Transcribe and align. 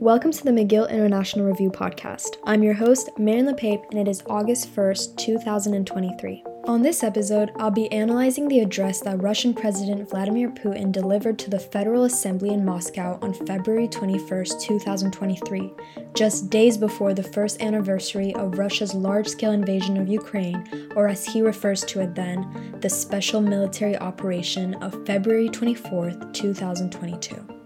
Welcome 0.00 0.32
to 0.32 0.44
the 0.44 0.50
McGill 0.50 0.88
International 0.88 1.44
Review 1.44 1.70
podcast. 1.70 2.36
I'm 2.44 2.62
your 2.62 2.72
host, 2.72 3.10
Marion 3.18 3.44
Le 3.44 3.54
Pape, 3.54 3.82
and 3.90 4.00
it 4.00 4.08
is 4.08 4.22
August 4.24 4.74
1st, 4.74 5.18
2023. 5.18 6.42
On 6.64 6.80
this 6.80 7.02
episode, 7.02 7.50
I'll 7.58 7.70
be 7.70 7.92
analyzing 7.92 8.48
the 8.48 8.60
address 8.60 9.02
that 9.02 9.20
Russian 9.20 9.52
President 9.52 10.08
Vladimir 10.08 10.48
Putin 10.52 10.90
delivered 10.90 11.38
to 11.40 11.50
the 11.50 11.58
Federal 11.58 12.04
Assembly 12.04 12.48
in 12.48 12.64
Moscow 12.64 13.18
on 13.20 13.34
February 13.46 13.88
21st, 13.88 14.62
2023, 14.62 15.70
just 16.14 16.48
days 16.48 16.78
before 16.78 17.12
the 17.12 17.22
first 17.22 17.60
anniversary 17.60 18.34
of 18.36 18.56
Russia's 18.56 18.94
large 18.94 19.28
scale 19.28 19.52
invasion 19.52 19.98
of 19.98 20.08
Ukraine, 20.08 20.90
or 20.96 21.08
as 21.08 21.26
he 21.26 21.42
refers 21.42 21.84
to 21.84 22.00
it 22.00 22.14
then, 22.14 22.78
the 22.80 22.88
Special 22.88 23.42
Military 23.42 23.98
Operation 23.98 24.72
of 24.76 25.04
February 25.04 25.50
24th, 25.50 26.32
2022 26.32 27.59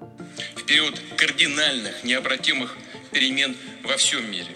в 0.56 0.66
период 0.66 1.02
кардинальных, 1.18 2.04
необратимых 2.04 2.78
перемен 3.12 3.56
во 3.84 3.98
всем 3.98 4.30
мире. 4.32 4.56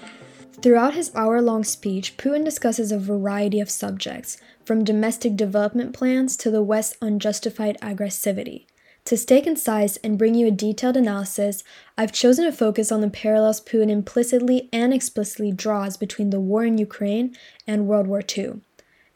Throughout 0.62 0.94
his 0.94 1.12
hour 1.14 1.42
long 1.42 1.64
speech, 1.64 2.16
Putin 2.16 2.46
discusses 2.46 2.92
a 2.92 2.98
variety 2.98 3.60
of 3.60 3.70
subjects, 3.70 4.38
from 4.64 4.86
domestic 4.86 5.36
development 5.36 5.94
plans 5.94 6.38
to 6.38 6.50
the 6.50 6.64
West's 6.64 6.96
unjustified 7.02 7.78
aggressivity. 7.82 8.66
To 9.06 9.18
stay 9.18 9.42
concise 9.42 9.98
and 9.98 10.18
bring 10.18 10.34
you 10.34 10.48
a 10.48 10.52
detailed 10.52 10.96
analysis, 10.96 11.66
I've 11.98 12.14
chosen 12.14 12.46
to 12.46 12.54
focus 12.54 12.90
on 12.90 13.02
the 13.02 13.10
parallels 13.10 13.60
Putin 13.60 13.90
implicitly 13.90 14.70
and 14.72 14.94
explicitly 14.94 15.52
draws 15.52 15.98
between 15.98 16.30
the 16.30 16.40
war 16.40 16.64
in 16.64 16.78
Ukraine 16.78 17.36
and 17.68 17.86
World 17.86 18.08
War 18.08 18.22
II. 18.38 18.62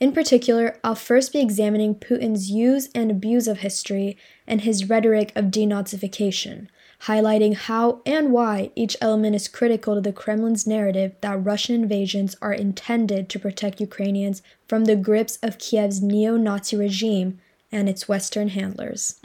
In 0.02 0.10
particular, 0.10 0.80
I'll 0.82 0.96
first 0.96 1.32
be 1.32 1.38
examining 1.38 1.94
Putin's 1.94 2.50
use 2.50 2.88
and 2.92 3.08
abuse 3.08 3.46
of 3.46 3.58
history 3.58 4.18
and 4.48 4.62
his 4.62 4.90
rhetoric 4.90 5.30
of 5.36 5.44
denazification, 5.44 6.66
highlighting 7.02 7.54
how 7.54 8.02
and 8.04 8.32
why 8.32 8.72
each 8.74 8.96
element 9.00 9.36
is 9.36 9.46
critical 9.46 9.94
to 9.94 10.00
the 10.00 10.12
Kremlin's 10.12 10.66
narrative 10.66 11.14
that 11.20 11.44
Russian 11.44 11.76
invasions 11.76 12.34
are 12.42 12.52
intended 12.52 13.28
to 13.28 13.38
protect 13.38 13.80
Ukrainians 13.80 14.42
from 14.66 14.86
the 14.86 14.96
grips 14.96 15.38
of 15.40 15.58
Kiev's 15.58 16.02
neo 16.02 16.36
Nazi 16.36 16.76
regime 16.76 17.38
and 17.70 17.88
its 17.88 18.08
Western 18.08 18.48
handlers. 18.48 19.20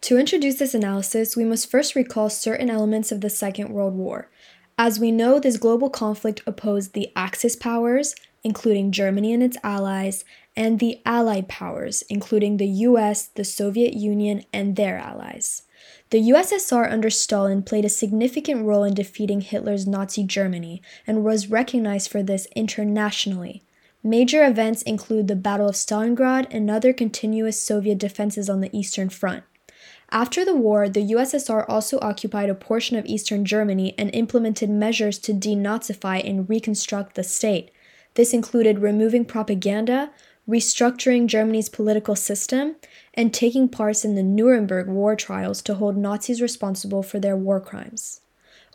To 0.00 0.16
introduce 0.16 0.58
this 0.58 0.72
analysis, 0.72 1.36
we 1.36 1.44
must 1.44 1.70
first 1.70 1.94
recall 1.94 2.30
certain 2.30 2.70
elements 2.70 3.12
of 3.12 3.20
the 3.20 3.28
Second 3.28 3.68
World 3.68 3.92
War. 3.92 4.30
As 4.78 4.98
we 4.98 5.12
know, 5.12 5.38
this 5.38 5.58
global 5.58 5.90
conflict 5.90 6.40
opposed 6.46 6.94
the 6.94 7.12
Axis 7.14 7.56
powers, 7.56 8.14
including 8.44 8.92
Germany 8.92 9.32
and 9.32 9.42
its 9.42 9.56
allies, 9.62 10.24
and 10.56 10.78
the 10.78 11.00
Allied 11.06 11.48
powers, 11.48 12.02
including 12.08 12.56
the 12.56 12.66
US, 12.66 13.26
the 13.26 13.44
Soviet 13.44 13.94
Union, 13.94 14.44
and 14.52 14.76
their 14.76 14.98
allies. 14.98 15.62
The 16.10 16.30
USSR 16.30 16.90
under 16.90 17.10
Stalin 17.10 17.62
played 17.62 17.84
a 17.84 17.90
significant 17.90 18.64
role 18.64 18.82
in 18.82 18.94
defeating 18.94 19.42
Hitler's 19.42 19.86
Nazi 19.86 20.24
Germany 20.24 20.82
and 21.06 21.22
was 21.22 21.50
recognized 21.50 22.10
for 22.10 22.22
this 22.22 22.46
internationally. 22.56 23.62
Major 24.02 24.44
events 24.46 24.82
include 24.82 25.28
the 25.28 25.36
Battle 25.36 25.68
of 25.68 25.74
Stalingrad 25.74 26.46
and 26.50 26.70
other 26.70 26.92
continuous 26.92 27.60
Soviet 27.60 27.98
defenses 27.98 28.48
on 28.48 28.60
the 28.60 28.76
Eastern 28.76 29.08
Front. 29.08 29.44
After 30.10 30.44
the 30.44 30.54
war, 30.54 30.88
the 30.88 31.12
USSR 31.12 31.66
also 31.68 31.98
occupied 32.00 32.48
a 32.48 32.54
portion 32.54 32.96
of 32.96 33.04
eastern 33.04 33.44
Germany 33.44 33.94
and 33.98 34.14
implemented 34.14 34.70
measures 34.70 35.18
to 35.18 35.34
denazify 35.34 36.26
and 36.26 36.48
reconstruct 36.48 37.14
the 37.14 37.22
state, 37.22 37.70
this 38.18 38.34
included 38.34 38.80
removing 38.80 39.24
propaganda, 39.24 40.10
restructuring 40.48 41.28
Germany's 41.28 41.68
political 41.68 42.16
system, 42.16 42.74
and 43.14 43.32
taking 43.32 43.68
part 43.68 44.04
in 44.04 44.16
the 44.16 44.24
Nuremberg 44.24 44.88
war 44.88 45.14
trials 45.14 45.62
to 45.62 45.74
hold 45.74 45.96
Nazis 45.96 46.42
responsible 46.42 47.04
for 47.04 47.20
their 47.20 47.36
war 47.36 47.60
crimes. 47.60 48.20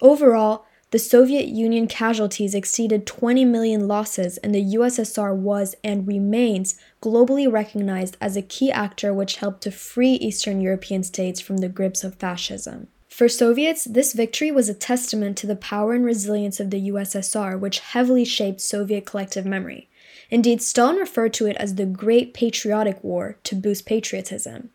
Overall, 0.02 0.66
the 0.92 0.98
Soviet 0.98 1.48
Union 1.48 1.88
casualties 1.88 2.56
exceeded 2.56 3.06
20 3.06 3.44
million 3.44 3.86
losses, 3.86 4.38
and 4.38 4.56
the 4.56 4.76
USSR 4.76 5.36
was 5.36 5.76
and 5.84 6.08
remains 6.08 6.80
globally 7.02 7.52
recognized 7.52 8.16
as 8.22 8.38
a 8.38 8.42
key 8.42 8.72
actor 8.72 9.14
which 9.14 9.36
helped 9.36 9.62
to 9.64 9.72
free 9.72 10.14
Eastern 10.14 10.62
European 10.62 11.04
states 11.04 11.42
from 11.42 11.58
the 11.58 11.68
grips 11.68 12.06
of 12.06 12.16
fascism. 12.16 12.88
For 13.14 13.30
Soviets, 13.30 13.84
this 13.84 14.14
victory 14.14 14.50
was 14.50 14.70
a 14.70 14.74
testament 14.74 15.38
to 15.38 15.46
the 15.46 15.56
power 15.56 15.94
and 15.94 16.04
resilience 16.04 16.60
of 16.60 16.72
the 16.72 16.90
USSR, 16.90 17.60
which 17.60 17.78
heavily 17.78 18.26
shaped 18.26 18.60
Soviet 18.60 19.06
collective 19.06 19.46
memory. 19.46 19.88
Indeed, 20.32 20.64
Stalin 20.64 20.96
referred 20.96 21.32
to 21.36 21.46
it 21.46 21.56
as 21.58 21.76
the 21.76 21.86
Great 21.86 22.34
Patriotic 22.34 23.04
War 23.04 23.38
to 23.44 23.54
boost 23.54 23.86
patriotism. 23.86 24.72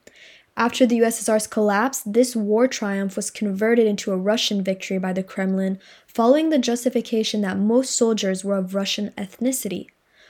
After 0.57 0.87
the 0.87 1.01
USSR's 1.01 1.49
collapse, 1.49 2.01
this 2.07 2.37
war 2.37 2.69
triumph 2.69 3.17
was 3.17 3.29
converted 3.29 3.89
into 3.89 4.13
a 4.13 4.17
Russian 4.17 4.63
victory 4.63 4.99
by 4.99 5.13
the 5.13 5.25
Kremlin, 5.25 5.81
following 6.07 6.51
the 6.51 6.59
justification 6.61 7.41
that 7.41 7.59
most 7.59 7.97
soldiers 7.97 8.45
were 8.45 8.57
of 8.57 8.73
Russian 8.73 9.11
ethnicity. 9.19 9.89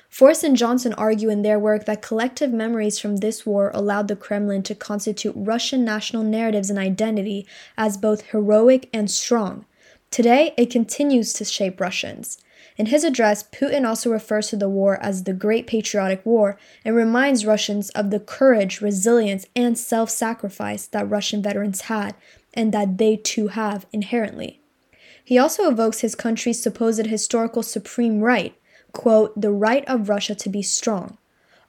Forrest 0.08 0.42
and 0.42 0.56
Johnson 0.56 0.94
argue 0.94 1.28
in 1.28 1.42
their 1.42 1.58
work 1.58 1.84
that 1.84 2.02
collective 2.02 2.52
memories 2.52 2.98
from 2.98 3.16
this 3.16 3.44
war 3.44 3.70
allowed 3.74 4.08
the 4.08 4.16
Kremlin 4.16 4.62
to 4.64 4.74
constitute 4.74 5.34
Russian 5.36 5.84
national 5.84 6.22
narratives 6.22 6.70
and 6.70 6.78
identity 6.78 7.46
as 7.76 7.96
both 7.96 8.22
heroic 8.26 8.88
and 8.92 9.10
strong. 9.10 9.66
Today, 10.10 10.54
it 10.56 10.70
continues 10.70 11.32
to 11.34 11.44
shape 11.44 11.80
Russians. 11.80 12.38
In 12.78 12.86
his 12.86 13.04
address, 13.04 13.42
Putin 13.42 13.86
also 13.86 14.10
refers 14.10 14.48
to 14.48 14.56
the 14.56 14.68
war 14.68 14.98
as 15.02 15.24
the 15.24 15.32
Great 15.32 15.66
Patriotic 15.66 16.24
War 16.24 16.58
and 16.84 16.94
reminds 16.94 17.44
Russians 17.44 17.90
of 17.90 18.10
the 18.10 18.20
courage, 18.20 18.80
resilience, 18.80 19.46
and 19.54 19.76
self 19.76 20.08
sacrifice 20.08 20.86
that 20.86 21.10
Russian 21.10 21.42
veterans 21.42 21.82
had 21.82 22.14
and 22.54 22.72
that 22.72 22.96
they 22.96 23.16
too 23.16 23.48
have 23.48 23.84
inherently. 23.92 24.60
He 25.22 25.38
also 25.38 25.68
evokes 25.68 26.00
his 26.00 26.14
country's 26.14 26.62
supposed 26.62 27.04
historical 27.04 27.62
supreme 27.62 28.20
right 28.20 28.54
quote, 28.98 29.40
the 29.40 29.52
right 29.52 29.84
of 29.86 30.08
Russia 30.08 30.34
to 30.34 30.48
be 30.48 30.60
strong. 30.60 31.18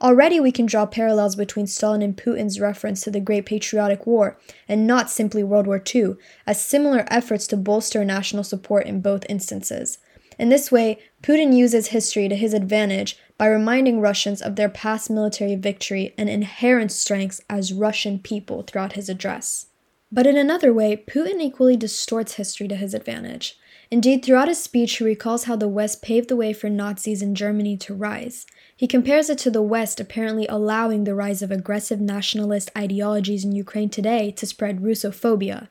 Already 0.02 0.40
we 0.40 0.52
can 0.52 0.66
draw 0.66 0.88
parallels 0.88 1.36
between 1.36 1.68
Stalin 1.68 2.02
and 2.02 2.18
Putin's 2.18 2.60
reference 2.60 3.02
to 3.02 3.12
the 3.12 3.20
Great 3.20 3.46
Patriotic 3.46 4.08
War 4.08 4.40
and 4.68 4.88
not 4.88 5.12
simply 5.12 5.44
World 5.44 5.68
War 5.68 5.80
II, 5.96 6.16
as 6.48 6.60
similar 6.60 7.06
efforts 7.08 7.46
to 7.48 7.56
bolster 7.56 8.04
national 8.04 8.44
support 8.44 8.88
in 8.88 9.00
both 9.02 9.30
instances. 9.30 10.00
In 10.40 10.50
this 10.50 10.72
way, 10.72 10.98
Putin 11.22 11.56
uses 11.56 11.90
history 11.90 12.28
to 12.30 12.36
his 12.36 12.56
advantage 12.56 13.16
by 13.38 13.46
reminding 13.46 14.02
Russians 14.02 14.42
of 14.42 14.56
their 14.56 14.70
past 14.70 15.12
military 15.12 15.56
victory 15.56 16.16
and 16.18 16.30
inherent 16.30 16.92
strengths 16.92 17.42
as 17.48 17.74
Russian 17.74 18.18
people 18.18 18.64
throughout 18.64 18.94
his 18.94 19.08
address. 19.08 19.68
But 20.12 20.26
in 20.26 20.36
another 20.36 20.74
way, 20.74 20.98
Putin 20.98 21.40
equally 21.40 21.78
distorts 21.78 22.36
history 22.36 22.68
to 22.70 22.76
his 22.76 22.96
advantage. 22.96 23.59
Indeed, 23.92 24.24
throughout 24.24 24.48
his 24.48 24.62
speech, 24.62 24.98
he 24.98 25.04
recalls 25.04 25.46
how 25.46 25.56
the 25.56 25.68
West 25.68 26.04
paved 26.04 26.30
the 26.30 26.36
way 26.36 26.54
for 26.54 26.70
Nazis 26.70 27.24
in 27.24 27.34
Germany 27.34 27.76
to 27.78 27.96
rise. 27.96 28.46
He 28.78 28.88
compares 28.88 29.32
it 29.32 29.40
to 29.40 29.50
the 29.50 29.64
West 29.64 30.00
apparently 30.00 30.46
allowing 30.48 31.04
the 31.04 31.16
rise 31.16 31.42
of 31.42 31.50
aggressive 31.50 32.00
nationalist 32.00 32.70
ideologies 32.78 33.44
in 33.44 33.52
Ukraine 33.52 33.90
today 33.90 34.30
to 34.32 34.46
spread 34.46 34.82
Russophobia. 34.82 35.70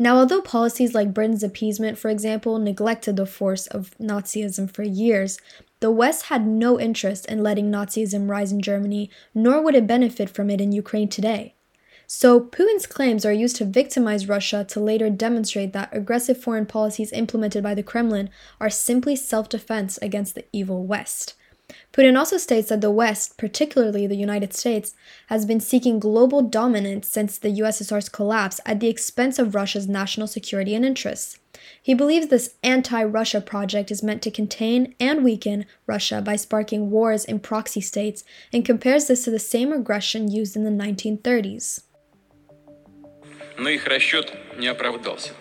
Now, 0.00 0.16
although 0.16 0.40
policies 0.40 0.94
like 0.94 1.14
Britain's 1.14 1.44
appeasement, 1.44 1.96
for 1.96 2.08
example, 2.08 2.58
neglected 2.58 3.16
the 3.16 3.26
force 3.26 3.68
of 3.68 3.96
Nazism 3.98 4.68
for 4.68 4.82
years, 4.82 5.38
the 5.78 5.90
West 5.92 6.24
had 6.24 6.46
no 6.46 6.80
interest 6.80 7.26
in 7.26 7.42
letting 7.42 7.70
Nazism 7.70 8.28
rise 8.28 8.50
in 8.50 8.62
Germany, 8.62 9.10
nor 9.32 9.62
would 9.62 9.76
it 9.76 9.86
benefit 9.86 10.28
from 10.28 10.50
it 10.50 10.60
in 10.60 10.72
Ukraine 10.72 11.08
today. 11.08 11.54
So, 12.12 12.40
Putin's 12.40 12.88
claims 12.88 13.24
are 13.24 13.32
used 13.32 13.54
to 13.56 13.64
victimize 13.64 14.28
Russia 14.28 14.66
to 14.70 14.80
later 14.80 15.10
demonstrate 15.10 15.72
that 15.74 15.96
aggressive 15.96 16.42
foreign 16.42 16.66
policies 16.66 17.12
implemented 17.12 17.62
by 17.62 17.72
the 17.72 17.84
Kremlin 17.84 18.30
are 18.60 18.68
simply 18.68 19.14
self 19.14 19.48
defense 19.48 19.96
against 20.02 20.34
the 20.34 20.44
evil 20.52 20.84
West. 20.84 21.34
Putin 21.92 22.18
also 22.18 22.36
states 22.36 22.68
that 22.70 22.80
the 22.80 22.90
West, 22.90 23.38
particularly 23.38 24.08
the 24.08 24.16
United 24.16 24.52
States, 24.52 24.92
has 25.28 25.46
been 25.46 25.60
seeking 25.60 26.00
global 26.00 26.42
dominance 26.42 27.08
since 27.08 27.38
the 27.38 27.60
USSR's 27.60 28.08
collapse 28.08 28.58
at 28.66 28.80
the 28.80 28.88
expense 28.88 29.38
of 29.38 29.54
Russia's 29.54 29.86
national 29.86 30.26
security 30.26 30.74
and 30.74 30.84
interests. 30.84 31.38
He 31.80 31.94
believes 31.94 32.26
this 32.26 32.56
anti 32.64 33.04
Russia 33.04 33.40
project 33.40 33.92
is 33.92 34.02
meant 34.02 34.22
to 34.22 34.32
contain 34.32 34.96
and 34.98 35.22
weaken 35.22 35.64
Russia 35.86 36.20
by 36.20 36.34
sparking 36.34 36.90
wars 36.90 37.24
in 37.24 37.38
proxy 37.38 37.80
states 37.80 38.24
and 38.52 38.64
compares 38.64 39.06
this 39.06 39.22
to 39.22 39.30
the 39.30 39.38
same 39.38 39.72
aggression 39.72 40.28
used 40.28 40.56
in 40.56 40.64
the 40.64 40.70
1930s 40.70 41.82
но 43.57 43.69
их 43.69 43.85
расчет 43.85 44.33
не 44.57 44.67
оправдался. 44.67 45.31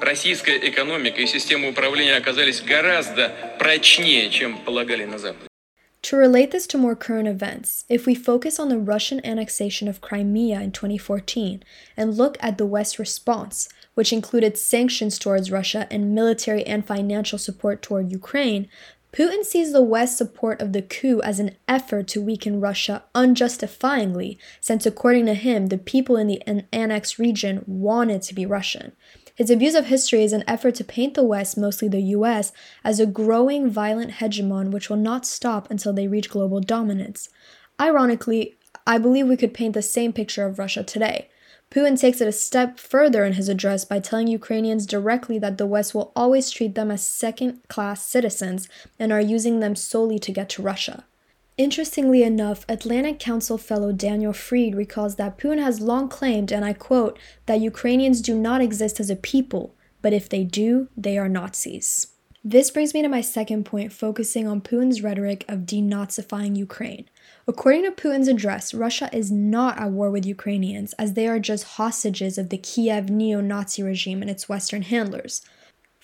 Российская 0.00 0.58
экономика 0.58 1.20
и 1.20 1.26
система 1.26 1.68
управления 1.68 2.16
оказались 2.16 2.60
гораздо 2.60 3.32
прочнее, 3.58 4.30
чем 4.30 4.58
полагали 4.58 5.04
на 5.04 5.18
Западе. 5.18 5.48
To 6.02 6.16
relate 6.16 6.50
this 6.50 6.66
to 6.66 6.78
more 6.78 6.96
current 6.96 7.28
events, 7.28 7.84
if 7.88 8.06
we 8.06 8.16
focus 8.16 8.58
on 8.58 8.68
the 8.68 8.78
Russian 8.78 9.24
annexation 9.24 9.86
of 9.86 10.00
Crimea 10.00 10.60
in 10.60 10.72
2014 10.72 11.62
and 11.96 12.16
look 12.16 12.36
at 12.40 12.58
the 12.58 12.66
West's 12.66 12.98
response, 12.98 13.68
which 13.94 14.12
included 14.12 14.58
sanctions 14.58 15.16
towards 15.16 15.52
Russia 15.52 15.86
and 15.92 16.12
military 16.12 16.66
and 16.66 16.84
financial 16.84 17.38
support 17.38 17.82
toward 17.82 18.10
Ukraine, 18.10 18.68
Putin 19.17 19.43
sees 19.43 19.71
the 19.71 19.81
West's 19.81 20.15
support 20.15 20.61
of 20.61 20.73
the 20.73 20.81
coup 20.83 21.19
as 21.23 21.39
an 21.39 21.55
effort 21.67 22.07
to 22.07 22.21
weaken 22.21 22.59
Russia 22.59 23.03
unjustifiably, 23.15 24.37
since 24.61 24.85
according 24.85 25.25
to 25.25 25.33
him, 25.33 25.67
the 25.67 25.77
people 25.79 26.17
in 26.17 26.27
the 26.27 26.39
annexed 26.71 27.17
region 27.17 27.63
wanted 27.65 28.21
to 28.21 28.35
be 28.35 28.45
Russian. 28.45 28.91
His 29.33 29.49
abuse 29.49 29.73
of 29.73 29.87
history 29.87 30.23
is 30.23 30.33
an 30.33 30.43
effort 30.45 30.75
to 30.75 30.83
paint 30.83 31.15
the 31.15 31.23
West, 31.23 31.57
mostly 31.57 31.87
the 31.87 32.01
US, 32.01 32.51
as 32.83 32.99
a 32.99 33.07
growing 33.07 33.71
violent 33.71 34.11
hegemon 34.11 34.69
which 34.69 34.87
will 34.87 34.97
not 34.97 35.25
stop 35.25 35.71
until 35.71 35.93
they 35.93 36.07
reach 36.07 36.29
global 36.29 36.59
dominance. 36.59 37.27
Ironically, 37.81 38.55
I 38.85 38.99
believe 38.99 39.27
we 39.27 39.35
could 39.35 39.53
paint 39.53 39.73
the 39.73 39.81
same 39.81 40.13
picture 40.13 40.45
of 40.45 40.59
Russia 40.59 40.83
today. 40.83 41.29
Putin 41.69 41.99
takes 41.99 42.21
it 42.21 42.27
a 42.27 42.31
step 42.31 42.79
further 42.79 43.25
in 43.25 43.33
his 43.33 43.49
address 43.49 43.83
by 43.83 43.99
telling 43.99 44.27
Ukrainians 44.27 44.85
directly 44.85 45.37
that 45.39 45.57
the 45.57 45.65
West 45.65 45.93
will 45.93 46.13
always 46.15 46.49
treat 46.49 46.75
them 46.75 46.89
as 46.89 47.05
second 47.05 47.59
class 47.67 48.05
citizens 48.05 48.69
and 48.97 49.11
are 49.11 49.21
using 49.21 49.59
them 49.59 49.75
solely 49.75 50.17
to 50.19 50.31
get 50.31 50.47
to 50.49 50.61
Russia. 50.61 51.05
Interestingly 51.57 52.23
enough, 52.23 52.65
Atlantic 52.69 53.19
Council 53.19 53.57
fellow 53.57 53.91
Daniel 53.91 54.31
Fried 54.31 54.75
recalls 54.75 55.15
that 55.15 55.37
Putin 55.37 55.61
has 55.61 55.81
long 55.81 56.07
claimed, 56.07 56.51
and 56.51 56.63
I 56.63 56.73
quote, 56.73 57.17
that 57.47 57.59
Ukrainians 57.59 58.21
do 58.21 58.35
not 58.35 58.61
exist 58.61 58.99
as 58.99 59.09
a 59.09 59.15
people, 59.15 59.75
but 60.01 60.13
if 60.13 60.29
they 60.29 60.43
do, 60.43 60.87
they 60.95 61.17
are 61.17 61.27
Nazis. 61.27 62.07
This 62.43 62.71
brings 62.71 62.93
me 62.93 63.01
to 63.01 63.09
my 63.09 63.21
second 63.21 63.65
point, 63.65 63.91
focusing 63.91 64.47
on 64.47 64.61
Putin's 64.61 65.01
rhetoric 65.01 65.43
of 65.49 65.61
denazifying 65.61 66.55
Ukraine. 66.55 67.09
According 67.49 67.83
to 67.83 67.91
Putin's 67.91 68.27
address, 68.27 68.73
Russia 68.73 69.09
is 69.13 69.31
not 69.31 69.79
at 69.79 69.91
war 69.91 70.11
with 70.11 70.25
Ukrainians, 70.25 70.91
as 70.99 71.13
they 71.13 71.29
are 71.29 71.39
just 71.39 71.63
hostages 71.63 72.37
of 72.37 72.49
the 72.49 72.57
Kiev 72.57 73.09
neo 73.09 73.39
Nazi 73.39 73.81
regime 73.81 74.21
and 74.21 74.29
its 74.29 74.49
Western 74.49 74.81
handlers. 74.81 75.41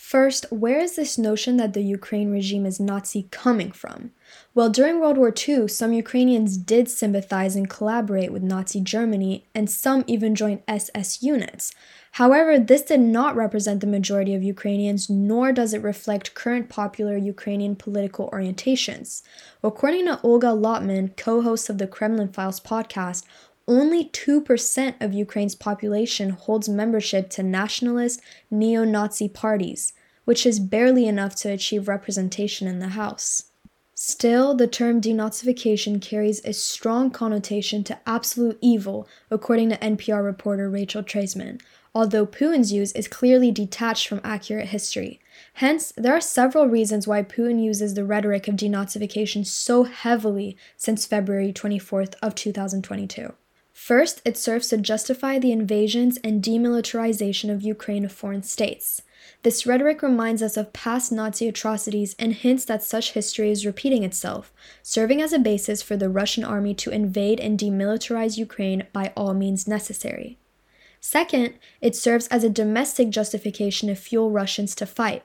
First, 0.04 0.46
where 0.52 0.80
is 0.80 0.98
this 0.98 1.18
notion 1.18 1.56
that 1.58 1.72
the 1.72 1.82
Ukraine 1.82 2.30
regime 2.30 2.66
is 2.66 2.78
Nazi 2.78 3.30
coming 3.32 3.72
from? 3.72 4.12
Well, 4.54 4.70
during 4.70 5.00
World 5.00 5.18
War 5.18 5.34
II, 5.34 5.70
some 5.70 5.94
Ukrainians 5.94 6.58
did 6.58 6.90
sympathize 6.90 7.56
and 7.56 7.70
collaborate 7.70 8.32
with 8.34 8.44
Nazi 8.44 8.82
Germany, 8.82 9.46
and 9.56 9.70
some 9.70 10.04
even 10.06 10.36
joined 10.36 10.62
SS 10.68 11.24
units. 11.24 11.72
However, 12.12 12.60
this 12.60 12.82
did 12.82 13.00
not 13.00 13.38
represent 13.38 13.80
the 13.80 13.88
majority 13.88 14.36
of 14.36 14.44
Ukrainians, 14.44 15.10
nor 15.10 15.54
does 15.54 15.74
it 15.74 15.82
reflect 15.82 16.36
current 16.36 16.68
popular 16.68 17.16
Ukrainian 17.16 17.76
political 17.76 18.30
orientations. 18.32 19.24
According 19.64 20.06
to 20.06 20.22
Olga 20.22 20.48
Lautman, 20.48 21.16
co 21.16 21.42
host 21.42 21.70
of 21.70 21.78
the 21.78 21.88
Kremlin 21.88 22.28
Files 22.28 22.60
podcast, 22.60 23.24
only 23.68 24.06
2% 24.10 24.96
of 25.00 25.14
Ukraine's 25.14 25.56
population 25.56 26.32
holds 26.32 26.68
membership 26.68 27.30
to 27.32 27.44
nationalist 27.44 28.22
neo 28.52 28.84
Nazi 28.84 29.30
parties, 29.30 29.94
which 30.26 30.46
is 30.46 30.60
barely 30.60 31.08
enough 31.08 31.36
to 31.36 31.52
achieve 31.52 31.88
representation 31.88 32.68
in 32.68 32.80
the 32.80 32.90
House. 32.90 33.46
Still, 33.96 34.54
the 34.54 34.68
term 34.68 35.00
denazification 35.00 36.02
carries 36.02 36.44
a 36.44 36.52
strong 36.52 37.10
connotation 37.10 37.86
to 37.86 38.00
absolute 38.06 38.58
evil, 38.60 39.08
according 39.32 39.70
to 39.70 39.78
NPR 39.78 40.24
reporter 40.24 40.70
Rachel 40.70 41.04
Treisman, 41.04 41.62
although 41.96 42.26
Putin's 42.26 42.74
use 42.74 42.92
is 42.94 43.08
clearly 43.08 43.50
detached 43.52 44.08
from 44.08 44.20
accurate 44.24 44.70
history. 44.70 45.22
Hence, 45.54 45.94
there 45.96 46.14
are 46.14 46.22
several 46.22 46.68
reasons 46.68 47.08
why 47.08 47.24
Putin 47.24 47.64
uses 47.64 47.94
the 47.94 48.04
rhetoric 48.04 48.48
of 48.50 48.56
denazification 48.56 49.46
so 49.46 49.84
heavily 49.84 50.58
since 50.76 51.06
February 51.06 51.54
24th 51.54 52.16
of 52.22 52.36
2022. 52.36 53.34
First, 53.74 54.22
it 54.24 54.38
serves 54.38 54.68
to 54.70 54.78
justify 54.78 55.40
the 55.40 55.52
invasions 55.52 56.18
and 56.24 56.44
demilitarization 56.44 57.52
of 57.52 57.64
Ukraine 57.64 58.06
of 58.06 58.12
foreign 58.12 58.44
states. 58.44 59.02
This 59.42 59.66
rhetoric 59.66 60.02
reminds 60.02 60.42
us 60.44 60.56
of 60.56 60.74
past 60.74 61.12
Nazi 61.12 61.48
atrocities 61.48 62.16
and 62.20 62.34
hints 62.34 62.66
that 62.66 62.84
such 62.84 63.14
history 63.14 63.50
is 63.50 63.66
repeating 63.66 64.04
itself, 64.04 64.54
serving 64.84 65.22
as 65.22 65.34
a 65.34 65.40
basis 65.40 65.82
for 65.82 65.98
the 65.98 66.10
Russian 66.10 66.44
army 66.44 66.74
to 66.76 66.92
invade 66.92 67.40
and 67.40 67.60
demilitarize 67.60 68.38
Ukraine 68.38 68.86
by 68.94 69.12
all 69.18 69.34
means 69.34 69.68
necessary. 69.68 70.38
Second, 71.02 71.56
it 71.82 71.96
serves 71.96 72.28
as 72.28 72.44
a 72.44 72.50
domestic 72.50 73.10
justification 73.10 73.90
to 73.90 73.96
fuel 73.96 74.32
Russians 74.32 74.76
to 74.76 74.86
fight. 74.86 75.24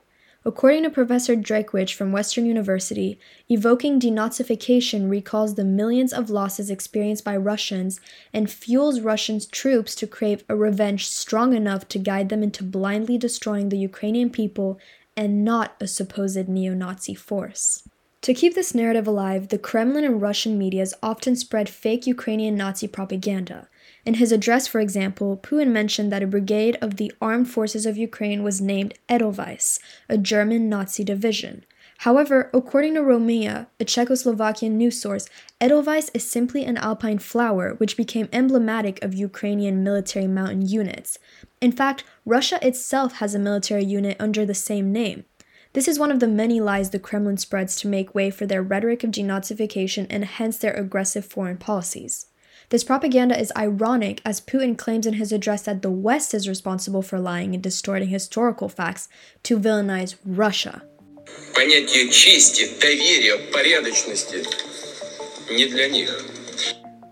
According 0.48 0.84
to 0.84 0.90
Professor 0.90 1.36
Drakewich 1.36 1.92
from 1.92 2.10
Western 2.10 2.46
University, 2.46 3.20
evoking 3.50 4.00
denazification 4.00 5.10
recalls 5.10 5.56
the 5.56 5.62
millions 5.62 6.10
of 6.10 6.30
losses 6.30 6.70
experienced 6.70 7.22
by 7.22 7.36
Russians 7.36 8.00
and 8.32 8.50
fuels 8.50 9.00
Russian 9.00 9.42
troops 9.52 9.94
to 9.96 10.06
crave 10.06 10.44
a 10.48 10.56
revenge 10.56 11.06
strong 11.06 11.52
enough 11.52 11.86
to 11.88 11.98
guide 11.98 12.30
them 12.30 12.42
into 12.42 12.64
blindly 12.64 13.18
destroying 13.18 13.68
the 13.68 13.76
Ukrainian 13.76 14.30
people 14.30 14.78
and 15.14 15.44
not 15.44 15.76
a 15.80 15.86
supposed 15.86 16.48
neo 16.48 16.72
Nazi 16.72 17.14
force. 17.14 17.86
To 18.22 18.32
keep 18.32 18.54
this 18.54 18.74
narrative 18.74 19.06
alive, 19.06 19.48
the 19.48 19.58
Kremlin 19.58 20.04
and 20.04 20.22
Russian 20.22 20.56
medias 20.56 20.94
often 21.02 21.36
spread 21.36 21.68
fake 21.68 22.06
Ukrainian 22.06 22.56
Nazi 22.56 22.88
propaganda. 22.88 23.68
In 24.04 24.14
his 24.14 24.32
address, 24.32 24.66
for 24.66 24.80
example, 24.80 25.38
Putin 25.42 25.68
mentioned 25.68 26.10
that 26.12 26.22
a 26.22 26.26
brigade 26.26 26.78
of 26.80 26.96
the 26.96 27.12
armed 27.20 27.50
forces 27.50 27.84
of 27.84 27.96
Ukraine 27.96 28.42
was 28.42 28.60
named 28.60 28.94
Edelweiss, 29.08 29.78
a 30.08 30.16
German 30.16 30.68
Nazi 30.68 31.04
division. 31.04 31.64
However, 32.02 32.48
according 32.54 32.94
to 32.94 33.00
Romea, 33.00 33.66
a 33.80 33.84
Czechoslovakian 33.84 34.72
news 34.72 35.00
source, 35.00 35.28
Edelweiss 35.60 36.10
is 36.14 36.30
simply 36.30 36.64
an 36.64 36.76
alpine 36.76 37.18
flower 37.18 37.74
which 37.78 37.96
became 37.96 38.28
emblematic 38.32 39.02
of 39.02 39.14
Ukrainian 39.14 39.82
military 39.82 40.28
mountain 40.28 40.62
units. 40.62 41.18
In 41.60 41.72
fact, 41.72 42.04
Russia 42.24 42.60
itself 42.62 43.14
has 43.14 43.34
a 43.34 43.38
military 43.38 43.84
unit 43.84 44.16
under 44.20 44.46
the 44.46 44.54
same 44.54 44.92
name. 44.92 45.24
This 45.72 45.88
is 45.88 45.98
one 45.98 46.12
of 46.12 46.20
the 46.20 46.28
many 46.28 46.60
lies 46.60 46.90
the 46.90 47.00
Kremlin 47.00 47.36
spreads 47.36 47.74
to 47.76 47.88
make 47.88 48.14
way 48.14 48.30
for 48.30 48.46
their 48.46 48.62
rhetoric 48.62 49.02
of 49.02 49.10
denazification 49.10 50.06
and 50.08 50.24
hence 50.24 50.56
their 50.56 50.74
aggressive 50.74 51.26
foreign 51.26 51.58
policies. 51.58 52.26
This 52.70 52.84
propaganda 52.84 53.38
is 53.38 53.50
ironic 53.56 54.20
as 54.26 54.42
Putin 54.42 54.76
claims 54.76 55.06
in 55.06 55.14
his 55.14 55.32
address 55.32 55.62
that 55.62 55.80
the 55.80 55.90
West 55.90 56.34
is 56.34 56.46
responsible 56.46 57.00
for 57.00 57.18
lying 57.18 57.54
and 57.54 57.62
distorting 57.62 58.10
historical 58.10 58.68
facts 58.68 59.08
to 59.44 59.58
villainize 59.58 60.16
Russia. 60.22 60.82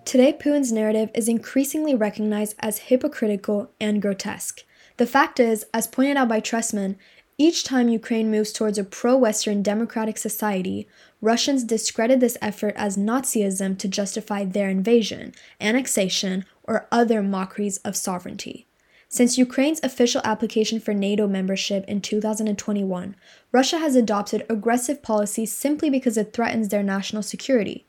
Today, 0.05 0.33
Putin's 0.35 0.73
narrative 0.73 1.11
is 1.15 1.27
increasingly 1.27 1.95
recognized 1.95 2.55
as 2.61 2.79
hypocritical 2.79 3.71
and 3.81 4.03
grotesque. 4.03 4.63
The 4.99 5.07
fact 5.07 5.41
is, 5.41 5.65
as 5.73 5.87
pointed 5.87 6.19
out 6.19 6.29
by 6.29 6.41
Treisman, 6.43 6.97
each 7.39 7.65
time 7.65 7.89
Ukraine 7.89 8.31
moves 8.31 8.53
towards 8.53 8.79
a 8.79 8.85
pro 8.85 9.17
Western 9.17 9.63
democratic 9.63 10.17
society, 10.17 10.87
Russians 11.21 11.65
discredit 11.65 12.21
this 12.21 12.37
effort 12.43 12.75
as 12.77 12.97
Nazism 12.97 13.79
to 13.79 13.89
justify 13.89 14.45
their 14.45 14.69
invasion, 14.69 15.33
annexation, 15.61 16.45
or 16.63 16.87
other 16.93 17.23
mockeries 17.23 17.79
of 17.79 17.97
sovereignty. 17.97 18.67
Since 19.09 19.39
Ukraine's 19.39 19.81
official 19.83 20.21
application 20.25 20.81
for 20.81 20.93
NATO 20.93 21.27
membership 21.27 21.85
in 21.87 22.01
2021, 22.01 23.15
Russia 23.53 23.79
has 23.79 23.95
adopted 23.95 24.45
aggressive 24.49 25.01
policies 25.01 25.53
simply 25.53 25.89
because 25.89 26.17
it 26.17 26.33
threatens 26.33 26.69
their 26.69 26.83
national 26.83 27.23
security. 27.23 27.87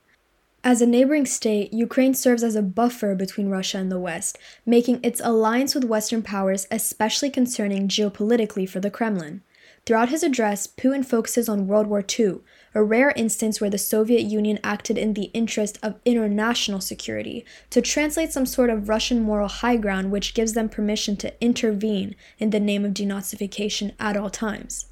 As 0.64 0.80
a 0.80 0.86
neighboring 0.86 1.26
state, 1.26 1.72
Ukraine 1.72 2.14
serves 2.14 2.42
as 2.42 2.56
a 2.56 2.62
buffer 2.62 3.14
between 3.14 3.48
Russia 3.48 3.78
and 3.78 3.92
the 3.92 3.98
West, 3.98 4.38
making 4.66 5.00
its 5.02 5.20
alliance 5.22 5.74
with 5.74 5.84
Western 5.84 6.22
powers 6.22 6.66
especially 6.70 7.30
concerning 7.30 7.88
geopolitically 7.88 8.68
for 8.68 8.80
the 8.80 8.90
Kremlin. 8.90 9.42
Throughout 9.86 10.10
his 10.10 10.22
address, 10.22 10.66
Putin 10.66 11.04
focuses 11.04 11.48
on 11.48 11.66
World 11.66 11.86
War 11.86 12.04
II, 12.18 12.40
a 12.74 12.82
rare 12.82 13.12
instance 13.16 13.60
where 13.60 13.70
the 13.70 13.78
Soviet 13.78 14.22
Union 14.22 14.58
acted 14.62 14.98
in 14.98 15.14
the 15.14 15.30
interest 15.34 15.78
of 15.82 16.00
international 16.04 16.80
security, 16.80 17.44
to 17.70 17.80
translate 17.80 18.32
some 18.32 18.46
sort 18.46 18.70
of 18.70 18.88
Russian 18.88 19.22
moral 19.22 19.48
high 19.48 19.76
ground 19.76 20.10
which 20.10 20.34
gives 20.34 20.52
them 20.52 20.68
permission 20.68 21.16
to 21.16 21.32
intervene 21.42 22.14
in 22.38 22.50
the 22.50 22.60
name 22.60 22.84
of 22.84 22.92
denazification 22.92 23.94
at 23.98 24.16
all 24.16 24.30
times. 24.30 24.86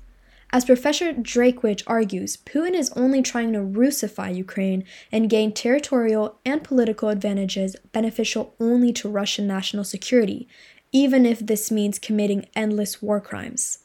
As 0.52 0.64
Professor 0.64 1.12
Drakewich 1.12 1.83
argues, 1.87 2.37
Putin 2.37 2.75
is 2.75 2.93
only 2.97 3.21
trying 3.21 3.52
to 3.52 3.59
Russify 3.59 4.35
Ukraine 4.35 4.85
and 5.11 5.28
gain 5.28 5.52
territorial 5.52 6.38
and 6.47 6.62
political 6.62 7.09
advantages 7.09 7.76
beneficial 7.93 8.55
only 8.61 8.93
to 8.95 9.09
Russian 9.09 9.47
national 9.47 9.85
security, 9.85 10.49
even 10.93 11.26
if 11.26 11.40
this 11.40 11.71
means 11.71 11.99
committing 11.99 12.47
endless 12.55 13.02
war 13.02 13.21
crimes. 13.21 13.81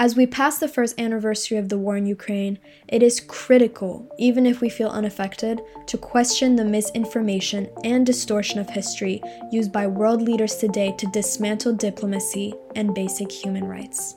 As 0.00 0.16
we 0.16 0.26
pass 0.26 0.56
the 0.56 0.66
first 0.66 0.98
anniversary 0.98 1.58
of 1.58 1.68
the 1.68 1.76
war 1.76 1.94
in 1.94 2.06
Ukraine, 2.06 2.58
it 2.88 3.02
is 3.02 3.20
critical, 3.20 4.10
even 4.18 4.46
if 4.46 4.62
we 4.62 4.70
feel 4.70 4.88
unaffected, 4.88 5.60
to 5.88 5.98
question 5.98 6.56
the 6.56 6.64
misinformation 6.64 7.68
and 7.84 8.06
distortion 8.06 8.60
of 8.60 8.70
history 8.70 9.20
used 9.52 9.72
by 9.72 9.86
world 9.86 10.22
leaders 10.22 10.56
today 10.56 10.94
to 10.96 11.06
dismantle 11.08 11.74
diplomacy 11.74 12.54
and 12.76 12.94
basic 12.94 13.30
human 13.30 13.64
rights. 13.64 14.14